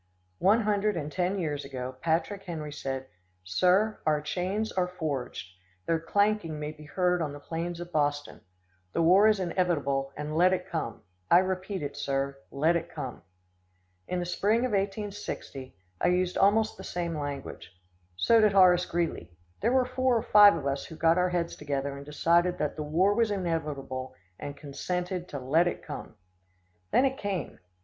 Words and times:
One 0.39 0.61
hundred 0.61 0.97
and 0.97 1.11
ten 1.11 1.37
years 1.37 1.63
ago, 1.63 1.95
Patrick 2.01 2.41
Henry 2.45 2.71
said: 2.73 3.05
"Sir, 3.43 3.99
our 4.03 4.19
chains 4.19 4.71
are 4.71 4.87
forged. 4.87 5.51
Their 5.85 5.99
clanking 5.99 6.59
may 6.59 6.71
be 6.71 6.85
heard 6.85 7.21
on 7.21 7.33
the 7.33 7.39
plains 7.39 7.79
of 7.79 7.91
Boston. 7.91 8.41
The 8.93 9.03
war 9.03 9.27
is 9.27 9.39
inevitable, 9.39 10.11
and 10.17 10.35
let 10.35 10.53
it 10.53 10.67
come. 10.67 11.03
I 11.29 11.37
repeat 11.37 11.83
it, 11.83 11.95
sir, 11.95 12.39
let 12.49 12.75
it 12.75 12.89
come!" 12.89 13.21
In 14.07 14.17
the 14.19 14.25
spring 14.25 14.61
of 14.61 14.71
1860, 14.71 15.75
I 16.01 16.07
used 16.07 16.35
almost 16.35 16.77
the 16.77 16.83
same 16.83 17.15
language. 17.15 17.71
So 18.15 18.41
did 18.41 18.53
Horace 18.53 18.87
Greeley. 18.87 19.29
There 19.59 19.71
were 19.71 19.85
four 19.85 20.17
or 20.17 20.23
five 20.23 20.55
of 20.55 20.65
us 20.65 20.85
who 20.85 20.95
got 20.95 21.19
our 21.19 21.29
heads 21.29 21.55
together 21.55 21.95
and 21.95 22.03
decided 22.03 22.57
that 22.57 22.75
the 22.75 22.81
war 22.81 23.13
was 23.13 23.29
inevitable, 23.29 24.15
and 24.39 24.57
consented 24.57 25.27
to 25.27 25.37
let 25.39 25.67
it 25.67 25.83
come. 25.85 26.15
Then 26.89 27.05
it 27.05 27.19
came. 27.19 27.59